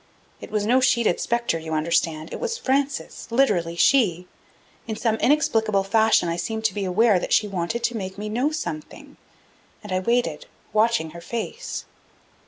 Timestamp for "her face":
11.11-11.85